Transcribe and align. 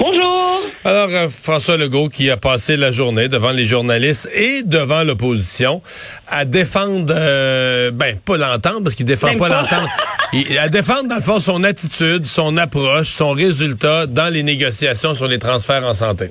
Bonjour. 0.00 0.50
Alors, 0.84 1.10
euh, 1.10 1.28
François 1.28 1.76
Legault 1.76 2.08
qui 2.08 2.30
a 2.30 2.38
passé 2.38 2.78
la 2.78 2.90
journée 2.90 3.28
devant 3.28 3.50
les 3.52 3.66
journalistes 3.66 4.30
et 4.34 4.62
devant 4.62 5.04
l'opposition 5.04 5.82
à 6.26 6.46
défendre, 6.46 7.12
euh, 7.14 7.90
ben, 7.90 8.18
pas 8.18 8.38
l'entendre, 8.38 8.82
parce 8.82 8.94
qu'il 8.94 9.04
défend 9.04 9.26
Même 9.28 9.36
pas, 9.36 9.50
pas. 9.50 9.60
l'entendre, 9.60 9.88
Il- 10.32 10.58
à 10.58 10.70
défendre, 10.70 11.08
dans 11.08 11.16
le 11.16 11.20
fond, 11.22 11.38
son 11.38 11.64
attitude, 11.64 12.24
son 12.24 12.56
approche, 12.56 13.08
son 13.08 13.32
résultat 13.32 14.06
dans 14.06 14.32
les 14.32 14.42
négociations 14.42 15.12
sur 15.14 15.28
les 15.28 15.38
transferts 15.38 15.84
en 15.84 15.92
santé. 15.92 16.30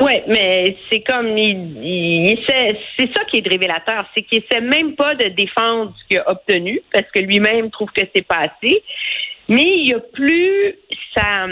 Oui, 0.00 0.14
mais 0.26 0.76
c'est 0.90 1.02
comme 1.02 1.36
il, 1.38 1.76
il 1.84 2.30
essaie, 2.38 2.78
c'est 2.98 3.10
ça 3.14 3.24
qui 3.30 3.38
est 3.38 3.48
révélateur, 3.48 4.06
c'est 4.16 4.22
qu'il 4.22 4.42
essaie 4.42 4.60
même 4.62 4.94
pas 4.96 5.14
de 5.14 5.28
défendre 5.28 5.92
ce 6.00 6.08
qu'il 6.08 6.18
a 6.18 6.30
obtenu 6.30 6.80
parce 6.92 7.04
que 7.14 7.20
lui-même 7.20 7.70
trouve 7.70 7.90
que 7.94 8.00
c'est 8.16 8.26
pas 8.26 8.38
assez, 8.48 8.82
mais 9.50 9.62
il 9.64 9.88
y 9.90 9.94
a 9.94 10.00
plus 10.00 10.74
sa 11.14 11.46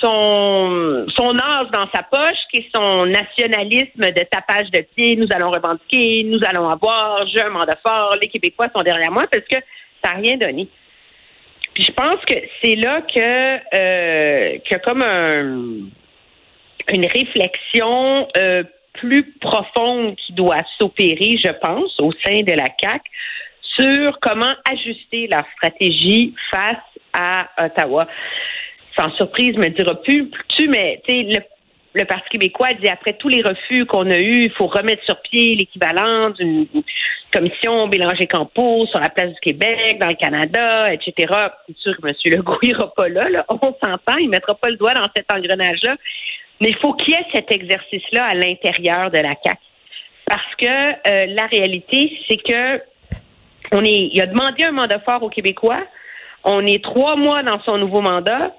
son 0.00 1.06
son 1.14 1.28
dans 1.28 1.88
sa 1.94 2.02
poche, 2.02 2.38
qui 2.50 2.58
est 2.58 2.70
son 2.74 3.06
nationalisme 3.06 4.10
de 4.10 4.24
tapage 4.30 4.70
de 4.70 4.84
pied. 4.94 5.16
Nous 5.16 5.28
allons 5.34 5.50
revendiquer, 5.50 6.24
nous 6.24 6.40
allons 6.46 6.68
avoir, 6.68 7.26
j'ai 7.28 7.42
un 7.42 7.50
mandat 7.50 7.78
fort, 7.86 8.16
les 8.20 8.28
Québécois 8.28 8.68
sont 8.74 8.82
derrière 8.82 9.12
moi 9.12 9.26
parce 9.30 9.44
que 9.46 9.56
ça 10.02 10.12
n'a 10.14 10.20
rien 10.20 10.36
donné. 10.36 10.68
Puis 11.74 11.84
je 11.84 11.92
pense 11.92 12.24
que 12.26 12.34
c'est 12.62 12.76
là 12.76 13.02
que 13.02 13.76
euh, 13.76 14.58
a 14.70 14.78
comme 14.78 15.02
un 15.02 15.90
une 16.92 17.06
réflexion 17.06 18.28
euh, 18.36 18.64
plus 18.94 19.32
profonde 19.40 20.16
qui 20.16 20.32
doit 20.32 20.62
s'opérer, 20.78 21.36
je 21.42 21.52
pense, 21.60 21.98
au 22.00 22.12
sein 22.24 22.42
de 22.42 22.52
la 22.52 22.68
CAC 22.68 23.02
sur 23.76 24.18
comment 24.20 24.52
ajuster 24.70 25.28
leur 25.28 25.44
stratégie 25.56 26.34
face 26.50 26.76
à 27.12 27.48
Ottawa. 27.64 28.06
Sans 29.00 29.10
surprise, 29.16 29.56
me 29.56 29.68
dira 29.68 29.94
plus, 30.02 30.30
tu, 30.56 30.68
mais 30.68 31.00
le, 31.08 31.38
le 31.94 32.04
Parti 32.04 32.28
québécois 32.30 32.74
dit 32.74 32.88
après 32.88 33.14
tous 33.14 33.28
les 33.28 33.40
refus 33.40 33.86
qu'on 33.86 34.10
a 34.10 34.18
eus, 34.18 34.44
il 34.44 34.50
faut 34.50 34.66
remettre 34.66 35.02
sur 35.04 35.20
pied 35.22 35.54
l'équivalent 35.54 36.30
d'une 36.30 36.66
commission 37.32 37.88
Bélanger-Campo 37.88 38.86
sur 38.86 39.00
la 39.00 39.08
place 39.08 39.32
du 39.32 39.40
Québec, 39.40 39.98
dans 40.00 40.08
le 40.08 40.16
Canada, 40.16 40.92
etc. 40.92 41.32
C'est 41.66 41.76
sûr 41.78 41.96
que 41.96 42.06
M. 42.06 42.14
Legault 42.26 42.58
n'ira 42.62 42.92
pas 42.92 43.08
là, 43.08 43.28
là. 43.30 43.46
On 43.48 43.58
s'entend, 43.58 44.18
il 44.18 44.26
ne 44.26 44.30
mettra 44.30 44.54
pas 44.54 44.68
le 44.68 44.76
doigt 44.76 44.92
dans 44.92 45.06
cet 45.16 45.32
engrenage-là. 45.32 45.96
Mais 46.60 46.68
il 46.68 46.76
faut 46.76 46.92
qu'il 46.92 47.14
y 47.14 47.16
ait 47.16 47.26
cet 47.32 47.50
exercice-là 47.50 48.26
à 48.26 48.34
l'intérieur 48.34 49.10
de 49.10 49.18
la 49.18 49.34
CAC. 49.34 49.58
Parce 50.26 50.54
que 50.58 50.66
euh, 50.66 51.26
la 51.26 51.46
réalité, 51.46 52.18
c'est 52.28 52.36
que 52.36 52.82
on 53.72 53.82
est, 53.82 54.10
il 54.12 54.20
a 54.20 54.26
demandé 54.26 54.64
un 54.64 54.72
mandat 54.72 55.00
fort 55.00 55.22
aux 55.22 55.30
Québécois. 55.30 55.80
On 56.44 56.66
est 56.66 56.82
trois 56.82 57.16
mois 57.16 57.42
dans 57.42 57.60
son 57.62 57.78
nouveau 57.78 58.00
mandat. 58.00 58.52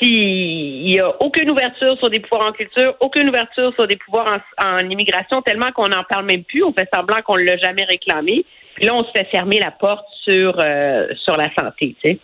Puis 0.00 0.82
il 0.84 0.90
n'y 0.90 1.00
a 1.00 1.10
aucune 1.22 1.50
ouverture 1.50 1.96
sur 1.98 2.10
des 2.10 2.20
pouvoirs 2.20 2.48
en 2.48 2.52
culture, 2.52 2.94
aucune 3.00 3.28
ouverture 3.28 3.72
sur 3.74 3.86
des 3.86 3.96
pouvoirs 3.96 4.40
en, 4.58 4.78
immigration, 4.78 5.40
tellement 5.42 5.70
qu'on 5.72 5.88
n'en 5.88 6.04
parle 6.04 6.26
même 6.26 6.44
plus. 6.44 6.64
On 6.64 6.72
fait 6.72 6.88
semblant 6.92 7.22
qu'on 7.22 7.36
ne 7.36 7.44
l'a 7.44 7.56
jamais 7.56 7.84
réclamé. 7.84 8.44
Puis 8.74 8.86
là, 8.86 8.94
on 8.94 9.04
se 9.04 9.10
fait 9.12 9.24
fermer 9.30 9.60
la 9.60 9.70
porte 9.70 10.04
sur 10.24 10.58
euh, 10.58 11.06
sur 11.24 11.36
la 11.36 11.48
santé. 11.54 11.94
Tu 12.02 12.10
sais. 12.10 12.18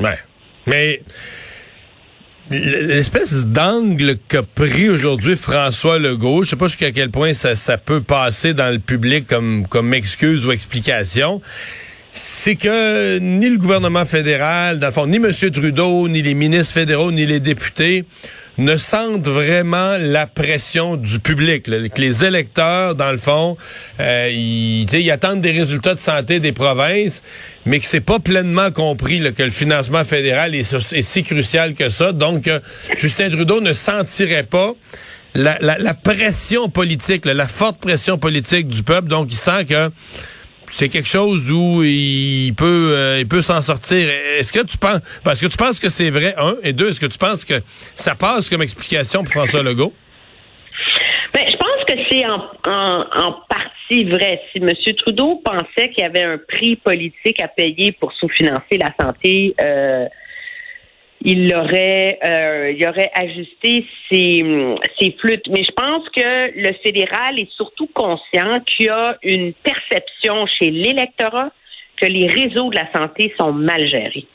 Ouais. 0.00 0.18
Mais 0.66 1.00
l'espèce 2.50 3.46
d'angle 3.46 4.16
qu'a 4.28 4.42
pris 4.42 4.88
aujourd'hui 4.88 5.36
François 5.36 5.98
Legault, 5.98 6.44
je 6.44 6.50
sais 6.50 6.56
pas 6.56 6.66
jusqu'à 6.66 6.92
quel 6.92 7.10
point 7.10 7.34
ça, 7.34 7.54
ça 7.54 7.78
peut 7.78 8.02
passer 8.02 8.54
dans 8.54 8.72
le 8.72 8.78
public 8.78 9.26
comme, 9.26 9.66
comme 9.66 9.94
excuse 9.94 10.46
ou 10.46 10.52
explication, 10.52 11.40
c'est 12.18 12.56
que 12.56 13.18
ni 13.18 13.48
le 13.48 13.58
gouvernement 13.58 14.04
fédéral, 14.04 14.78
dans 14.78 14.88
le 14.88 14.92
fond, 14.92 15.06
ni 15.06 15.16
M. 15.16 15.30
Trudeau, 15.52 16.08
ni 16.08 16.22
les 16.22 16.34
ministres 16.34 16.74
fédéraux, 16.74 17.12
ni 17.12 17.24
les 17.26 17.40
députés 17.40 18.04
ne 18.58 18.76
sentent 18.76 19.28
vraiment 19.28 19.96
la 19.98 20.26
pression 20.26 20.96
du 20.96 21.20
public. 21.20 21.62
Que 21.64 22.00
les 22.00 22.24
électeurs, 22.24 22.96
dans 22.96 23.12
le 23.12 23.18
fond, 23.18 23.56
euh, 24.00 24.28
ils, 24.32 25.10
attendent 25.12 25.40
des 25.40 25.52
résultats 25.52 25.94
de 25.94 26.00
santé 26.00 26.40
des 26.40 26.52
provinces, 26.52 27.22
mais 27.66 27.78
que 27.78 27.86
c'est 27.86 28.00
pas 28.00 28.18
pleinement 28.18 28.72
compris 28.72 29.22
que 29.32 29.42
le 29.44 29.52
financement 29.52 30.04
fédéral 30.04 30.56
est, 30.56 31.02
si 31.02 31.22
crucial 31.22 31.74
que 31.74 31.88
ça. 31.88 32.12
Donc, 32.12 32.48
euh, 32.48 32.58
Justin 32.96 33.30
Trudeau 33.30 33.60
ne 33.60 33.72
sentirait 33.72 34.42
pas 34.42 34.72
la, 35.34 35.94
pression 35.94 36.68
politique, 36.68 37.26
la 37.26 37.46
forte 37.46 37.78
pression 37.78 38.18
politique 38.18 38.68
du 38.68 38.82
peuple. 38.82 39.06
Donc, 39.06 39.28
il 39.30 39.36
sent 39.36 39.66
que 39.66 39.90
c'est 40.70 40.88
quelque 40.88 41.08
chose 41.08 41.50
où 41.50 41.82
il 41.82 42.52
peut 42.56 42.92
euh, 42.92 43.20
il 43.20 43.28
peut 43.28 43.42
s'en 43.42 43.60
sortir. 43.62 44.08
Est-ce 44.08 44.52
que 44.52 44.64
tu 44.64 44.78
penses 44.78 45.00
parce 45.24 45.40
que 45.40 45.46
tu 45.46 45.56
penses 45.56 45.80
que 45.80 45.88
c'est 45.88 46.10
vrai 46.10 46.34
un 46.36 46.56
et 46.62 46.72
deux 46.72 46.88
est-ce 46.88 47.00
que 47.00 47.06
tu 47.06 47.18
penses 47.18 47.44
que 47.44 47.54
ça 47.94 48.14
passe 48.14 48.48
comme 48.48 48.62
explication 48.62 49.24
pour 49.24 49.32
François 49.32 49.62
Legault? 49.62 49.92
Ben, 51.34 51.44
je 51.46 51.56
pense 51.56 51.84
que 51.86 51.94
c'est 52.10 52.26
en, 52.26 52.42
en, 52.66 53.32
partie 53.48 54.04
vrai. 54.04 54.40
Si 54.52 54.58
M. 54.58 54.70
Trudeau 54.96 55.42
pensait 55.44 55.90
qu'il 55.90 56.02
y 56.02 56.06
avait 56.06 56.22
un 56.22 56.38
prix 56.38 56.76
politique 56.76 57.40
à 57.40 57.48
payer 57.48 57.92
pour 57.92 58.12
sous-financer 58.14 58.78
la 58.78 58.92
santé, 58.98 59.54
euh, 59.60 60.06
il 61.22 61.52
aurait, 61.54 62.18
euh, 62.24 62.88
aurait 62.88 63.10
ajusté 63.14 63.86
ses, 64.10 64.44
ses 64.98 65.16
flûtes. 65.20 65.48
Mais 65.48 65.64
je 65.64 65.72
pense 65.72 66.08
que 66.10 66.52
le 66.56 66.72
fédéral 66.82 67.38
est 67.38 67.50
surtout 67.52 67.88
conscient 67.88 68.60
qu'il 68.60 68.86
y 68.86 68.88
a 68.88 69.16
une 69.22 69.52
perception 69.52 70.46
chez 70.46 70.70
l'électorat 70.70 71.50
que 72.00 72.06
les 72.06 72.28
réseaux 72.28 72.70
de 72.70 72.76
la 72.76 72.90
santé 72.92 73.34
sont 73.38 73.52
mal 73.52 73.88
gérés 73.88 74.26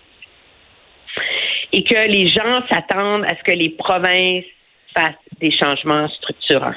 et 1.71 1.83
que 1.83 2.07
les 2.07 2.27
gens 2.27 2.61
s'attendent 2.69 3.25
à 3.25 3.35
ce 3.35 3.44
que 3.44 3.55
les 3.55 3.69
provinces 3.69 4.45
fassent 4.95 5.13
des 5.39 5.51
changements 5.51 6.07
structurants. 6.09 6.75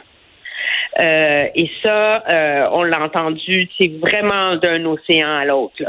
Euh, 0.99 1.47
et 1.55 1.71
ça, 1.84 2.25
euh, 2.31 2.69
on 2.73 2.83
l'a 2.83 3.03
entendu, 3.03 3.69
c'est 3.78 3.93
vraiment 3.99 4.56
d'un 4.56 4.84
océan 4.87 5.37
à 5.37 5.44
l'autre. 5.44 5.83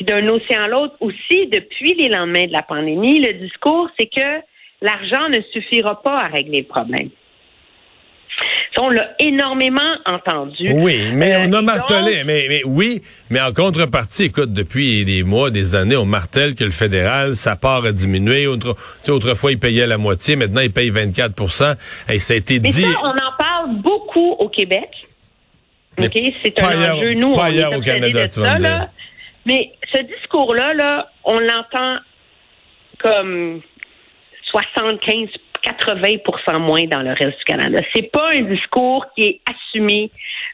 Puis 0.00 0.06
d'un 0.06 0.26
océan 0.28 0.62
à 0.62 0.68
l'autre 0.68 0.94
aussi, 1.00 1.46
depuis 1.52 1.92
les 1.94 2.08
lendemains 2.08 2.46
de 2.46 2.52
la 2.52 2.62
pandémie, 2.62 3.20
le 3.20 3.34
discours, 3.34 3.86
c'est 3.98 4.06
que 4.06 4.40
l'argent 4.80 5.28
ne 5.28 5.40
suffira 5.52 6.00
pas 6.02 6.16
à 6.16 6.26
régler 6.28 6.60
le 6.60 6.66
problème. 6.66 7.10
Ça, 8.74 8.80
on 8.82 8.88
l'a 8.88 9.10
énormément 9.18 9.96
entendu. 10.06 10.70
Oui, 10.72 11.10
mais 11.12 11.34
Euh, 11.34 11.46
on 11.48 11.52
a 11.52 11.60
martelé, 11.60 12.16
donc- 12.18 12.26
mais, 12.26 12.46
mais 12.48 12.62
oui, 12.64 13.02
mais 13.28 13.42
en 13.42 13.52
contrepartie, 13.52 14.24
écoute, 14.24 14.54
depuis 14.54 15.04
des 15.04 15.22
mois, 15.22 15.50
des 15.50 15.74
années, 15.74 15.96
on 15.98 16.06
martèle 16.06 16.54
que 16.54 16.64
le 16.64 16.70
fédéral, 16.70 17.34
sa 17.34 17.56
part 17.56 17.84
a 17.84 17.92
diminué. 17.92 18.46
Autre, 18.46 18.74
autrefois, 19.08 19.52
il 19.52 19.58
payait 19.58 19.86
la 19.86 19.98
moitié, 19.98 20.34
maintenant, 20.34 20.62
il 20.62 20.72
paye 20.72 20.88
24 20.88 21.76
Et 22.08 22.18
ça 22.18 22.32
a 22.32 22.36
été 22.38 22.58
Mais 22.60 22.70
dit. 22.70 22.80
ça, 22.82 22.88
on 23.02 23.08
en 23.10 23.32
parle 23.36 23.76
beaucoup 23.82 24.28
au 24.38 24.48
Québec. 24.48 24.88
C'est 25.98 26.58
un 26.62 26.68
ailleurs- 26.68 26.96
enjeu. 26.96 27.12
Nous, 27.12 27.34
pas 27.34 27.40
on 27.40 27.44
ailleurs 27.44 27.72
est 27.74 27.76
au 27.76 27.80
Canada, 27.82 28.26
de 28.26 28.32
tu 28.32 28.40
vas 28.40 28.46
ça, 28.46 28.54
me 28.54 28.58
dire. 28.60 28.68
là. 28.70 28.90
Mais 29.46 29.72
ce 29.92 30.02
discours-là, 30.02 30.74
là, 30.74 31.10
on 31.24 31.38
l'entend 31.38 31.98
comme 32.98 33.62
75 34.44 35.28
80% 35.62 36.58
moins 36.58 36.84
dans 36.84 37.02
le 37.02 37.10
reste 37.10 37.38
du 37.38 37.44
Canada. 37.44 37.80
C'est 37.94 38.10
pas 38.10 38.30
un 38.30 38.42
discours 38.42 39.06
qui 39.14 39.24
est 39.24 39.40
assumé 39.46 40.10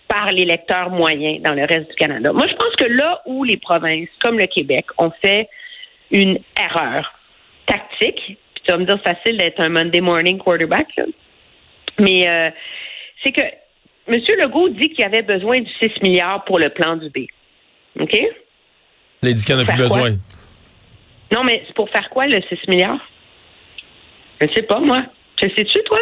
par 0.08 0.32
les 0.32 0.44
lecteurs 0.44 0.90
moyens 0.90 1.42
dans 1.42 1.54
le 1.54 1.64
reste 1.64 1.90
du 1.90 1.96
Canada. 1.96 2.32
Moi, 2.32 2.46
je 2.48 2.54
pense 2.54 2.74
que 2.76 2.84
là 2.84 3.22
où 3.26 3.44
les 3.44 3.56
provinces, 3.56 4.08
comme 4.20 4.38
le 4.38 4.46
Québec, 4.46 4.86
ont 4.98 5.12
fait 5.22 5.48
une 6.10 6.38
erreur 6.60 7.12
tactique, 7.66 8.20
puis 8.26 8.62
tu 8.64 8.72
vas 8.72 8.78
me 8.78 8.84
dire 8.84 9.00
facile 9.02 9.36
d'être 9.36 9.60
un 9.60 9.68
Monday 9.68 10.00
morning 10.00 10.38
quarterback, 10.38 10.88
mais 11.98 12.28
euh, 12.28 12.50
c'est 13.22 13.32
que 13.32 13.42
M. 14.08 14.20
Legault 14.38 14.68
dit 14.68 14.90
qu'il 14.90 15.00
y 15.00 15.04
avait 15.04 15.22
besoin 15.22 15.58
du 15.58 15.70
6 15.80 16.02
milliards 16.02 16.44
pour 16.44 16.58
le 16.58 16.70
plan 16.70 16.96
du 16.96 17.10
B. 17.10 17.26
OK? 18.00 18.16
Il 19.30 19.34
dit 19.34 19.44
qu'il 19.44 19.54
n'y 19.56 19.62
en 19.62 19.64
a 19.64 19.68
plus 19.68 19.76
besoin. 19.78 20.10
Non, 21.32 21.42
mais 21.44 21.62
c'est 21.66 21.74
pour 21.74 21.88
faire 21.90 22.08
quoi 22.10 22.26
le 22.26 22.40
6 22.48 22.68
milliards? 22.68 23.00
Je 24.40 24.46
ne 24.46 24.52
sais 24.52 24.62
pas, 24.62 24.80
moi. 24.80 25.02
Tu 25.36 25.48
sais-tu, 25.56 25.78
toi? 25.84 25.98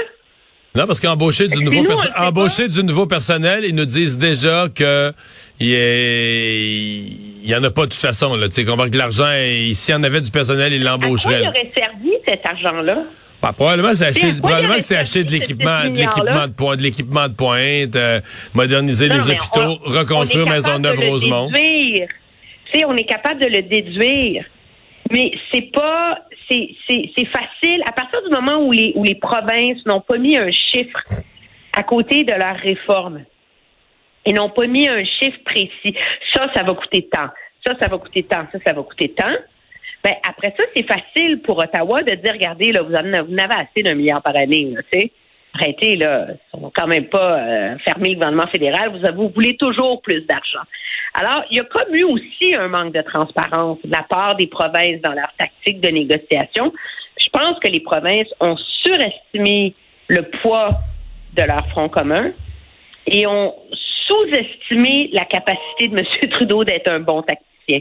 Non, 0.77 0.87
parce 0.89 0.99
qu'embaucher 1.01 1.47
du, 1.49 1.63
nouveau 1.63 1.85
nous, 1.85 1.97
embaucher 2.19 2.69
du 2.69 2.83
nouveau 2.83 3.07
personnel, 3.07 3.65
ils 3.65 3.75
nous 3.75 3.85
disent 3.85 4.19
déjà 4.19 4.67
que 4.75 5.13
il 5.61 7.49
y, 7.49 7.55
en 7.55 7.63
a 7.63 7.71
pas 7.71 7.83
de 7.83 7.91
toute 7.91 8.01
façon. 8.01 8.35
Là. 8.37 8.49
Tu 8.49 8.55
sais, 8.55 8.65
qu'on 8.65 8.75
voit 8.75 8.91
que 8.91 8.99
l'argent, 8.99 9.31
il- 9.31 9.75
s'il 9.77 9.95
y 9.95 9.97
en 9.97 10.03
avait 10.03 10.21
du 10.21 10.31
personnel, 10.33 10.73
il 10.73 10.87
À 10.87 10.99
quoi 10.99 11.09
il 11.09 11.49
aurait 11.49 11.73
servi 11.77 12.11
cet 12.27 12.45
argent-là? 12.45 13.05
Bah, 13.41 13.53
probablement, 13.53 13.95
c'est 13.95 14.07
acheter, 14.07 14.33
probablement 14.33 14.75
que 14.77 14.81
c'est 14.81 14.97
acheter 14.97 15.23
de 15.23 15.31
l'équipement, 15.31 15.85
de 15.85 15.97
l'équipement 15.99 16.49
de 16.49 16.53
pointe, 16.53 16.79
de 16.79 16.83
l'équipement 16.83 17.29
de 17.29 17.35
pointe, 17.35 17.95
euh, 17.95 18.21
moderniser 18.55 19.09
Non, 19.09 19.17
les 19.17 19.31
hôpitaux, 19.31 19.61
on- 19.61 19.91
reconstruire 19.91 20.47
Maisonneuve 20.49 20.99
le 21.01 21.09
Rosemont. 21.09 21.51
déduire. 21.51 22.09
On 22.87 22.97
est 22.97 23.05
capable 23.05 23.41
de 23.41 23.47
le 23.47 23.63
déduire. 23.63 24.45
Mais 25.13 25.33
c'est 25.53 25.71
pas, 25.73 26.19
c'est, 26.51 26.75
facile. 26.89 27.83
À 27.87 27.93
partir 27.93 28.23
du 28.23 28.31
moment 28.31 28.65
où 28.65 28.73
les, 28.73 28.93
où 28.97 29.05
les 29.05 29.15
provinces 29.15 29.85
n'ont 29.87 30.01
pas 30.01 30.19
mis 30.19 30.37
un 30.37 30.51
chiffre 30.51 30.99
à 31.77 31.83
côté 31.83 32.25
de 32.25 32.33
leur 32.33 32.57
réforme 32.57 33.25
et 34.25 34.33
n'ont 34.33 34.51
pas 34.51 34.67
mis 34.67 34.89
un 34.89 35.05
chiffre 35.05 35.39
précis, 35.45 35.95
ça, 36.33 36.51
ça 36.55 36.63
va 36.63 36.75
coûter 36.75 37.07
tant. 37.07 37.29
Ça, 37.67 37.75
ça 37.79 37.89
va 37.89 37.99
coûter 37.99 38.23
tant. 38.23 38.47
Ça, 38.51 38.59
ça 38.67 38.73
va 38.73 38.83
coûter 38.83 39.11
tant. 39.11 39.35
Ben, 40.03 40.15
après 40.29 40.55
ça, 40.57 40.65
c'est 40.75 40.87
facile 40.87 41.41
pour 41.43 41.59
Ottawa 41.59 42.03
de 42.03 42.15
dire, 42.15 42.33
regardez, 42.33 42.73
là, 42.73 42.83
vous 42.83 42.95
en 42.95 43.13
avez, 43.13 43.21
vous 43.21 43.35
en 43.35 43.39
avez 43.39 43.55
assez 43.55 43.83
d'un 43.83 43.95
milliard 43.95 44.23
par 44.23 44.37
année, 44.37 44.75
tu 44.93 44.99
sais. 44.99 45.13
Arrêtez, 45.55 45.97
là. 45.97 46.27
Sont 46.51 46.73
quand 46.75 46.87
même 46.87 47.07
pas 47.07 47.39
euh, 47.39 47.79
fermés 47.85 48.11
le 48.11 48.15
gouvernement 48.17 48.47
fédéral. 48.49 48.91
Vous, 48.91 49.23
vous 49.23 49.29
voulez 49.29 49.57
toujours 49.57 50.03
plus 50.03 50.23
d'argent. 50.23 50.65
Alors, 51.15 51.45
il 51.51 51.57
y 51.57 51.61
a 51.61 51.65
comme 51.65 51.95
eu 51.95 52.03
aussi 52.03 52.55
un 52.57 52.69
manque 52.69 52.93
de 52.93 53.03
transparence 53.03 53.79
de 53.85 53.91
la 53.91 54.03
part 54.03 54.35
des 54.35 54.49
provinces 54.49 55.01
dans 55.01 55.13
leur 55.13 55.33
tactique 55.39 55.81
de 55.81 55.89
négociation. 55.91 56.73
Je 57.21 57.29
pense 57.33 57.59
que 57.61 57.69
les 57.69 57.81
provinces 57.81 58.27
ont 58.41 58.57
surestimé 58.83 59.75
le 60.09 60.23
poids 60.43 60.71
de 61.37 61.43
leur 61.43 61.65
front 61.69 61.89
commun 61.89 62.33
et 63.07 63.27
ont 63.27 63.55
sous-estimé 64.07 65.11
la 65.13 65.25
capacité 65.25 65.89
de 65.89 65.99
M. 65.99 66.31
Trudeau 66.31 66.65
d'être 66.65 66.91
un 66.91 67.01
bon 67.01 67.23
tacticien. 67.23 67.81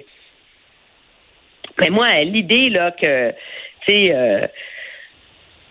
Mais 1.79 1.89
moi, 1.89 2.07
l'idée 2.23 2.69
là 2.69 2.91
que, 2.91 3.31
tu 3.31 3.35
sais, 3.87 4.11
euh, 4.13 4.47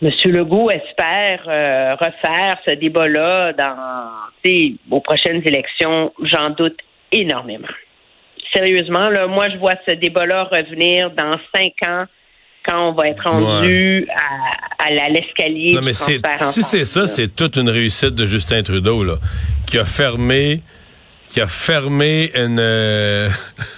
M. 0.02 0.10
Legault 0.32 0.70
espère 0.70 1.42
euh, 1.46 1.94
refaire 1.94 2.56
ce 2.66 2.74
débat-là 2.74 3.52
dans, 3.52 4.10
aux 4.90 5.00
prochaines 5.00 5.42
élections, 5.44 6.12
j'en 6.22 6.50
doute 6.50 6.76
énormément. 7.12 7.68
Sérieusement, 8.52 9.08
là, 9.10 9.28
moi, 9.28 9.48
je 9.50 9.58
vois 9.58 9.74
ce 9.88 9.94
débat-là 9.94 10.44
revenir 10.44 11.10
dans 11.12 11.36
cinq 11.54 11.74
ans 11.88 12.04
quand 12.64 12.90
on 12.90 12.92
va 12.92 13.08
être 13.08 13.28
rendu 13.28 14.06
à, 14.14 14.86
à 14.86 15.08
l'escalier. 15.08 15.74
Non, 15.74 15.82
mais 15.82 15.94
si 15.94 16.62
c'est 16.62 16.84
ça, 16.84 17.06
c'est 17.06 17.34
toute 17.34 17.56
une 17.56 17.70
réussite 17.70 18.14
de 18.14 18.26
Justin 18.26 18.62
Trudeau, 18.62 19.04
là, 19.04 19.16
qui 19.66 19.78
a 19.78 19.84
fermé, 19.84 20.62
qui 21.30 21.40
a 21.40 21.46
fermé 21.46 22.30
une, 22.34 22.58
euh, 22.60 23.28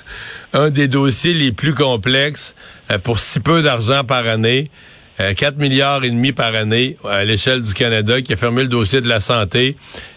un 0.52 0.70
des 0.70 0.88
dossiers 0.88 1.34
les 1.34 1.52
plus 1.52 1.74
complexes 1.74 2.56
euh, 2.90 2.98
pour 2.98 3.18
si 3.18 3.40
peu 3.40 3.62
d'argent 3.62 4.04
par 4.04 4.26
année. 4.26 4.70
4 5.18 5.58
milliards 5.58 6.04
et 6.04 6.10
demi 6.10 6.32
par 6.32 6.54
année 6.54 6.96
à 7.08 7.24
l'échelle 7.24 7.62
du 7.62 7.74
Canada, 7.74 8.20
qui 8.20 8.32
a 8.32 8.36
fermé 8.36 8.62
le 8.62 8.68
dossier 8.68 9.00
de 9.00 9.08
la 9.08 9.20
santé, 9.20 9.76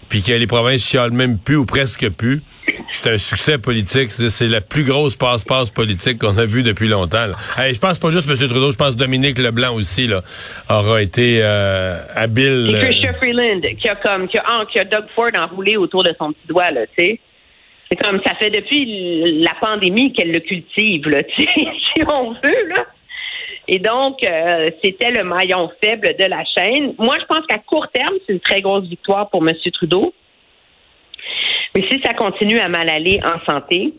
puis 0.10 0.24
que 0.24 0.32
les 0.32 0.48
provinces 0.48 0.84
chialent 0.84 1.12
même 1.12 1.38
plus 1.38 1.58
ou 1.58 1.66
presque 1.66 2.10
plus. 2.10 2.42
C'est 2.88 3.14
un 3.14 3.18
succès 3.18 3.58
politique. 3.58 4.12
C'est 4.12 4.48
la 4.48 4.62
plus 4.62 4.84
grosse 4.84 5.16
passe-passe 5.16 5.72
politique 5.72 6.20
qu'on 6.20 6.38
a 6.38 6.46
vue 6.46 6.64
depuis 6.64 6.88
longtemps. 6.88 7.28
Hey, 7.58 7.74
je 7.74 7.80
pense 7.80 8.00
pas 8.00 8.12
juste 8.12 8.30
M. 8.30 8.36
Trudeau, 8.36 8.72
je 8.72 8.78
pense 8.78 8.96
Dominique 8.96 9.38
Leblanc 9.38 9.74
aussi 9.74 10.08
là, 10.08 10.22
aura 10.70 11.02
été 11.02 11.42
euh, 11.44 12.02
habile. 12.16 12.76
Et 12.76 12.86
Christian 12.86 13.14
Freeland, 13.20 13.62
qui 13.80 13.90
a 13.90 13.96
comme 13.96 14.28
qui 14.28 14.38
a, 14.38 14.66
qui 14.72 14.80
a 14.80 14.86
Doug 14.86 15.06
Ford 15.16 15.30
enroulé 15.38 15.78
autour 15.78 16.04
de 16.04 16.14
son 16.18 16.32
petit 16.32 16.48
doigt, 16.48 16.72
là, 16.72 16.82
tu 16.98 17.04
sais. 17.04 17.20
C'est 17.90 17.98
comme 17.98 18.20
ça 18.26 18.36
fait 18.36 18.50
depuis 18.50 19.42
la 19.42 19.54
pandémie 19.62 20.12
qu'elle 20.12 20.32
le 20.32 20.42
cultive, 20.42 21.08
là, 21.08 21.22
si 21.38 21.48
on 22.08 22.34
veut, 22.34 22.68
là. 22.70 22.86
Et 23.68 23.80
donc, 23.80 24.24
euh, 24.24 24.72
c'était 24.84 25.12
le 25.12 25.24
maillon 25.24 25.70
faible 25.84 26.16
de 26.18 26.26
la 26.26 26.44
chaîne. 26.46 26.96
Moi, 26.98 27.18
je 27.20 27.26
pense 27.26 27.46
qu'à 27.48 27.58
court 27.58 27.88
terme, 27.90 28.16
c'est 28.26 28.34
une 28.34 28.40
très 28.40 28.62
grosse 28.62 28.88
victoire 28.88 29.30
pour 29.30 29.48
M. 29.48 29.54
Trudeau. 29.74 30.14
Mais 31.76 31.86
si 31.92 32.02
ça 32.02 32.14
continue 32.14 32.60
à 32.60 32.70
mal 32.70 32.90
aller 32.90 33.20
en 33.24 33.40
santé, 33.52 33.94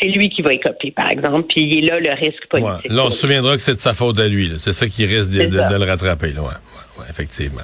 c'est 0.00 0.08
lui 0.08 0.30
qui 0.30 0.42
va 0.42 0.52
écoper, 0.52 0.92
par 0.92 1.10
exemple, 1.10 1.46
puis 1.48 1.62
il 1.62 1.78
est 1.78 1.88
là 1.88 2.00
le 2.00 2.12
risque 2.12 2.46
politique. 2.48 2.90
là, 2.90 3.04
on 3.04 3.10
se 3.10 3.18
souviendra 3.18 3.56
que 3.56 3.62
c'est 3.62 3.74
de 3.74 3.80
sa 3.80 3.94
faute 3.94 4.18
à 4.18 4.28
lui. 4.28 4.52
C'est 4.58 4.72
ça 4.72 4.88
qui 4.88 5.06
risque 5.06 5.30
de, 5.30 5.44
le 5.48 5.84
rattraper. 5.84 6.32
Là. 6.32 6.42
Ouais, 6.42 7.04
effectivement. 7.10 7.62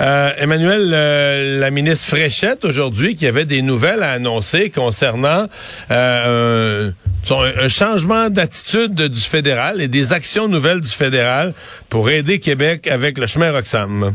Euh, 0.00 0.30
Emmanuel, 0.38 0.90
euh, 0.92 1.58
la 1.58 1.70
ministre 1.70 2.08
Fréchette, 2.08 2.64
aujourd'hui, 2.64 3.16
qui 3.16 3.26
avait 3.26 3.44
des 3.44 3.62
nouvelles 3.62 4.02
à 4.02 4.12
annoncer 4.12 4.70
concernant 4.70 5.46
euh, 5.90 6.90
un, 7.30 7.68
changement 7.68 8.30
d'attitude 8.30 8.94
du 8.94 9.20
fédéral 9.20 9.80
et 9.80 9.88
des 9.88 10.12
actions 10.12 10.48
nouvelles 10.48 10.80
du 10.80 10.90
fédéral 10.90 11.52
pour 11.88 12.10
aider 12.10 12.38
Québec 12.38 12.86
avec 12.86 13.18
le 13.18 13.26
chemin 13.26 13.52
Roxham. 13.52 14.14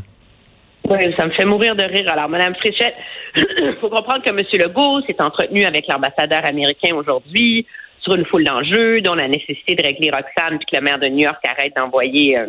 Oui, 0.90 1.14
ça 1.18 1.26
me 1.26 1.32
fait 1.32 1.46
mourir 1.46 1.76
de 1.76 1.84
rire. 1.84 2.12
Alors, 2.12 2.30
Mme 2.30 2.56
Fréchette, 2.56 2.96
il 3.36 3.76
faut 3.82 3.90
comprendre 3.90 4.24
que 4.24 4.30
M. 4.30 4.44
Legault 4.54 5.02
s'est 5.02 5.20
entretenu 5.20 5.66
avec 5.66 5.88
l'ambassadeur 5.88 6.46
américain 6.46 6.96
aujourd'hui 6.96 7.66
sur 8.02 8.14
une 8.16 8.26
foule 8.26 8.44
d'enjeux, 8.44 9.02
dont 9.02 9.16
la 9.16 9.28
nécessité 9.28 9.74
de 9.76 9.84
régler 9.84 10.12
Roxham, 10.12 10.60
puis 10.60 10.68
que 10.72 10.76
le 10.76 10.82
maire 10.82 11.00
de 11.00 11.08
New 11.08 11.24
York 11.26 11.40
arrête 11.48 11.76
d'envoyer 11.76 12.38
euh, 12.38 12.46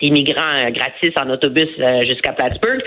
des 0.00 0.10
migrants 0.10 0.56
euh, 0.56 0.70
gratis 0.70 1.12
en 1.16 1.30
autobus 1.30 1.68
euh, 1.78 2.02
jusqu'à 2.02 2.32
Plattsburgh. 2.32 2.82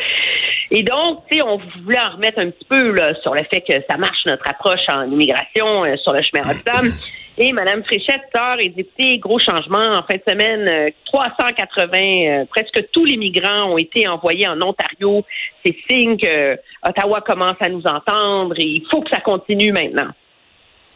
Et 0.72 0.84
donc, 0.84 1.24
tu 1.30 1.38
sais, 1.38 1.42
on 1.42 1.62
voulait 1.84 2.00
en 2.00 2.16
remettre 2.16 2.40
un 2.40 2.50
petit 2.50 2.66
peu 2.66 2.92
là, 2.92 3.14
sur 3.22 3.34
le 3.34 3.44
fait 3.50 3.62
que 3.62 3.74
ça 3.90 3.96
marche 3.96 4.26
notre 4.26 4.50
approche 4.50 4.82
en 4.90 5.10
immigration 5.10 5.86
sur 6.04 6.12
le 6.12 6.22
chemin 6.22 6.44
Roxham. 6.44 6.92
Et 7.40 7.54
Mme 7.54 7.84
Fréchette 7.84 8.24
sort 8.36 8.60
et 8.60 8.70
dit, 8.70 9.20
gros 9.20 9.38
changement. 9.38 9.78
En 9.78 10.02
fin 10.02 10.18
de 10.18 10.24
semaine, 10.28 10.92
380, 11.06 11.98
euh, 11.98 12.42
euh, 12.42 12.46
presque 12.46 12.90
tous 12.92 13.06
les 13.06 13.16
migrants 13.16 13.74
ont 13.74 13.78
été 13.78 14.08
envoyés 14.08 14.48
en 14.48 14.60
Ontario. 14.62 15.24
C'est 15.64 15.76
signe 15.88 16.18
que 16.18 16.58
Ottawa 16.88 17.22
commence 17.22 17.58
à 17.60 17.70
nous 17.70 17.86
entendre 17.86 18.56
et 18.58 18.66
il 18.66 18.84
faut 18.90 19.02
que 19.02 19.12
ça 19.12 19.20
continue 19.20 19.72
maintenant. 19.72 20.10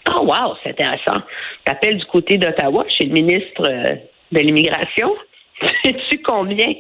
Oh 0.10 0.26
wow, 0.26 0.56
c'est 0.64 0.72
intéressant. 0.72 1.22
T'appelles 1.64 2.00
du 2.00 2.06
côté 2.06 2.40
d'Ottawa 2.40 2.86
chez 2.98 3.06
le 3.06 3.14
ministre 3.14 3.62
euh, 3.68 3.98
de 4.32 4.40
l'Immigration? 4.40 5.16
Sais-tu 5.86 6.24
combien 6.24 6.74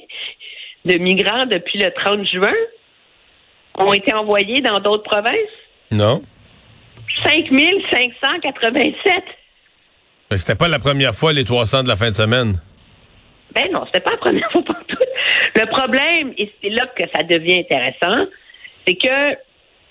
de 0.86 0.98
migrants 0.98 1.46
depuis 1.46 1.78
le 1.78 1.92
30 1.92 2.26
juin 2.26 2.56
ont 3.78 3.94
été 3.94 4.12
envoyés 4.12 4.62
dans 4.62 4.80
d'autres 4.80 5.04
provinces? 5.04 5.36
Non. 5.92 6.24
5587. 7.24 9.24
C'était 10.38 10.56
pas 10.56 10.68
la 10.68 10.80
première 10.80 11.14
fois 11.14 11.34
les 11.34 11.44
300 11.44 11.84
de 11.84 11.88
la 11.88 11.96
fin 11.96 12.10
de 12.10 12.16
semaine. 12.16 12.56
Ben 13.54 13.70
non, 13.72 13.86
c'était 13.86 14.00
pas 14.00 14.12
la 14.12 14.18
première 14.18 14.52
fois 14.52 14.64
pour 14.64 14.76
tout. 14.88 14.98
Le 15.56 15.66
problème, 15.68 16.34
et 16.38 16.52
c'est 16.62 16.70
là 16.70 16.88
que 16.96 17.04
ça 17.14 17.24
devient 17.24 17.60
intéressant, 17.60 18.28
c'est 18.88 18.96
que 18.96 19.38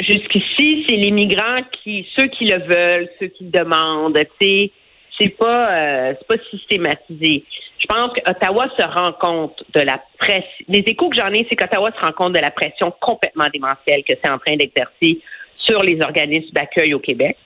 jusqu'ici, 0.00 0.86
c'est 0.88 0.96
les 0.96 1.10
migrants 1.10 1.62
qui, 1.82 2.08
ceux 2.16 2.26
qui 2.28 2.46
le 2.46 2.58
veulent, 2.58 3.08
ceux 3.20 3.26
qui 3.26 3.44
le 3.44 3.50
demandent, 3.50 4.18
tu 4.40 4.70
c'est 5.18 5.28
pas, 5.28 5.70
euh, 5.70 6.14
c'est 6.18 6.38
pas 6.38 6.42
systématisé. 6.50 7.44
Je 7.78 7.86
pense 7.86 8.12
qu'Ottawa 8.14 8.68
se 8.78 8.82
rend 8.82 9.12
compte 9.12 9.62
de 9.74 9.80
la 9.80 10.02
pression. 10.18 10.64
Les 10.68 10.78
échos 10.78 11.10
que 11.10 11.16
j'en 11.16 11.30
ai, 11.32 11.46
c'est 11.50 11.56
qu'Ottawa 11.56 11.90
se 11.92 12.02
rend 12.02 12.12
compte 12.12 12.32
de 12.32 12.40
la 12.40 12.50
pression 12.50 12.90
complètement 13.00 13.48
démentielle 13.52 14.02
que 14.08 14.14
c'est 14.22 14.30
en 14.30 14.38
train 14.38 14.56
d'exercer 14.56 15.20
sur 15.58 15.82
les 15.82 16.00
organismes 16.00 16.52
d'accueil 16.52 16.94
au 16.94 17.00
Québec 17.00 17.36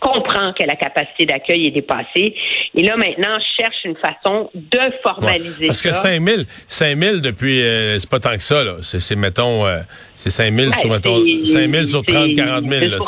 comprend 0.00 0.52
que 0.52 0.64
la 0.64 0.76
capacité 0.76 1.26
d'accueil 1.26 1.66
est 1.66 1.70
dépassée. 1.70 2.34
Et 2.74 2.82
là, 2.82 2.96
maintenant, 2.96 3.38
cherche 3.58 3.76
une 3.84 3.96
façon 3.96 4.50
de 4.54 4.80
formaliser 5.02 5.66
Parce 5.66 5.82
que 5.82 5.92
5 5.92 6.22
000, 6.22 6.42
5 6.68 6.98
000 6.98 7.16
depuis, 7.18 7.62
euh, 7.62 7.98
c'est 7.98 8.10
pas 8.10 8.20
tant 8.20 8.36
que 8.36 8.42
ça, 8.42 8.62
là. 8.62 8.76
C'est, 8.82 9.16
mettons, 9.16 9.66
euh, 9.66 9.78
c'est 10.14 10.30
5 10.30 10.54
000 10.54 10.72
sur, 10.72 10.90
mettons, 10.90 11.18
5 11.44 11.70
000 11.70 11.84
sur 11.84 12.04
30, 12.04 12.34
40 12.34 12.68
000, 12.68 12.84
là. 12.86 12.98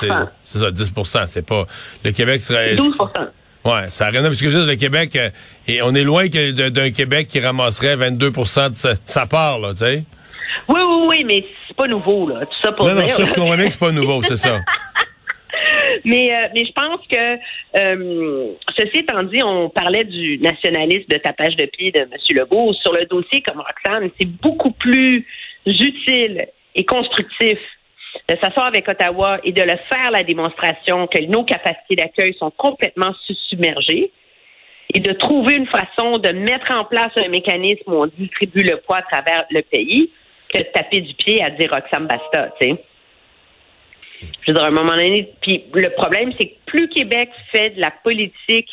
C'est, 0.44 0.58
ça, 0.58 0.70
10 0.70 0.92
C'est 1.26 1.46
pas, 1.46 1.66
le 2.04 2.12
Québec 2.12 2.40
serait... 2.40 2.74
12 2.74 2.92
Ouais, 3.64 3.88
ça 3.88 4.04
n'a 4.04 4.10
rien 4.10 4.20
à 4.20 4.22
voir. 4.22 4.30
Parce 4.30 4.40
que 4.40 4.50
juste 4.50 4.66
le 4.66 4.76
Québec, 4.76 5.14
euh, 5.16 5.30
et 5.66 5.82
on 5.82 5.94
est 5.94 6.04
loin 6.04 6.26
d'un 6.26 6.90
Québec 6.90 7.26
qui 7.28 7.40
ramasserait 7.40 7.96
22% 7.96 8.70
de 8.70 8.74
sa, 8.74 8.94
sa 9.04 9.26
part, 9.26 9.58
là, 9.58 9.72
tu 9.72 9.80
sais. 9.80 10.04
Oui, 10.68 10.80
oui, 10.80 11.06
oui, 11.08 11.24
mais 11.24 11.44
c'est 11.66 11.76
pas 11.76 11.86
nouveau, 11.86 12.28
là. 12.28 12.46
Tout 12.46 12.58
ça 12.60 12.72
pour 12.72 12.86
Non, 12.86 12.94
non, 12.94 13.08
ça, 13.08 13.24
je 13.24 13.34
comprends 13.34 13.56
bien 13.56 13.66
que 13.66 13.72
c'est 13.72 13.80
pas 13.80 13.92
nouveau, 13.92 14.22
c'est 14.22 14.36
ça. 14.36 14.58
Mais, 16.04 16.34
euh, 16.34 16.48
mais 16.54 16.64
je 16.64 16.72
pense 16.72 17.06
que, 17.06 17.38
euh, 17.76 18.54
ceci 18.76 18.98
étant 18.98 19.22
dit, 19.22 19.42
on 19.42 19.68
parlait 19.70 20.04
du 20.04 20.38
nationalisme 20.38 21.08
de 21.08 21.18
tapage 21.18 21.56
de 21.56 21.66
pied 21.66 21.92
de 21.92 22.00
M. 22.00 22.10
Legault. 22.30 22.72
Sur 22.74 22.92
le 22.92 23.06
dossier 23.06 23.42
comme 23.42 23.60
Roxane, 23.60 24.10
c'est 24.18 24.28
beaucoup 24.28 24.72
plus 24.72 25.26
utile 25.66 26.48
et 26.74 26.84
constructif 26.84 27.58
de 28.28 28.36
s'asseoir 28.40 28.66
avec 28.66 28.88
Ottawa 28.88 29.38
et 29.44 29.52
de 29.52 29.62
le 29.62 29.76
faire 29.90 30.10
la 30.10 30.22
démonstration 30.22 31.06
que 31.06 31.22
nos 31.26 31.44
capacités 31.44 31.96
d'accueil 31.96 32.34
sont 32.38 32.50
complètement 32.50 33.12
submergées 33.48 34.10
et 34.94 35.00
de 35.00 35.12
trouver 35.12 35.54
une 35.54 35.66
façon 35.66 36.18
de 36.18 36.30
mettre 36.30 36.74
en 36.74 36.84
place 36.84 37.12
un 37.16 37.28
mécanisme 37.28 37.92
où 37.92 38.02
on 38.02 38.06
distribue 38.06 38.62
le 38.62 38.78
poids 38.78 38.98
à 38.98 39.02
travers 39.02 39.44
le 39.50 39.62
pays 39.62 40.10
que 40.52 40.58
de 40.58 40.66
taper 40.72 41.00
du 41.00 41.14
pied 41.14 41.42
à 41.42 41.50
dire 41.50 41.70
Roxane 41.70 42.06
basta, 42.06 42.54
tu 42.60 42.68
sais. 42.68 42.84
Je 44.20 44.26
veux 44.48 44.54
dire, 44.54 44.64
à 44.64 44.68
un 44.68 44.72
moment 44.72 44.96
donné, 44.96 45.28
puis 45.40 45.64
le 45.74 45.90
problème, 45.90 46.32
c'est 46.38 46.48
que 46.48 46.54
plus 46.66 46.88
Québec 46.88 47.30
fait 47.52 47.70
de 47.70 47.80
la 47.80 47.90
politique 47.90 48.68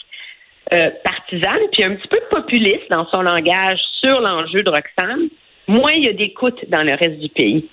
euh, 0.73 0.89
partisane, 1.03 1.59
puis 1.71 1.83
un 1.83 1.95
petit 1.95 2.07
peu 2.07 2.19
populiste 2.29 2.89
dans 2.89 3.07
son 3.09 3.21
langage 3.21 3.79
sur 4.03 4.19
l'enjeu 4.21 4.63
de 4.63 4.69
Roxane, 4.69 5.29
moins 5.67 5.91
il 5.93 6.05
y 6.05 6.09
a 6.09 6.13
d'écoute 6.13 6.59
dans 6.69 6.83
le 6.83 6.93
reste 6.93 7.19
du 7.19 7.29
pays. 7.29 7.67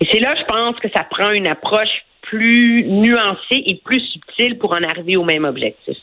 Et 0.00 0.06
c'est 0.10 0.20
là, 0.20 0.34
je 0.38 0.44
pense, 0.44 0.78
que 0.80 0.88
ça 0.94 1.04
prend 1.04 1.30
une 1.30 1.48
approche 1.48 2.04
plus 2.22 2.84
nuancée 2.84 3.62
et 3.66 3.80
plus 3.84 4.00
subtile 4.00 4.58
pour 4.58 4.72
en 4.72 4.82
arriver 4.82 5.16
au 5.16 5.24
même 5.24 5.44
objectif. 5.44 5.96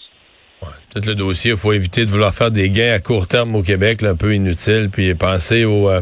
tout 0.93 1.01
le 1.05 1.15
dossier, 1.15 1.51
il 1.51 1.57
faut 1.57 1.73
éviter 1.73 2.05
de 2.05 2.11
vouloir 2.11 2.33
faire 2.33 2.51
des 2.51 2.69
gains 2.69 2.93
à 2.93 2.99
court 2.99 3.27
terme 3.27 3.55
au 3.55 3.63
Québec, 3.63 4.03
un 4.03 4.15
peu 4.15 4.33
inutiles, 4.33 4.89
puis 4.91 5.13
penser 5.15 5.65
au 5.65 5.89
euh, 5.89 6.01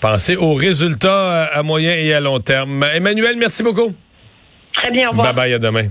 penser 0.00 0.36
aux 0.36 0.54
résultats 0.54 1.44
à 1.44 1.62
moyen 1.62 1.94
et 1.94 2.12
à 2.12 2.20
long 2.20 2.40
terme. 2.40 2.84
Emmanuel, 2.94 3.36
merci 3.38 3.62
beaucoup. 3.62 3.92
Très 4.74 4.90
bien, 4.90 5.08
au 5.08 5.10
revoir. 5.10 5.34
Bye 5.34 5.50
bye, 5.50 5.54
à 5.54 5.58
demain. 5.58 5.88